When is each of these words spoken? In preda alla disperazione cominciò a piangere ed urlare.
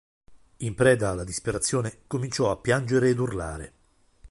In 0.57 0.73
preda 0.73 1.11
alla 1.11 1.23
disperazione 1.23 1.99
cominciò 2.07 2.49
a 2.49 2.57
piangere 2.57 3.09
ed 3.11 3.19
urlare. 3.19 3.73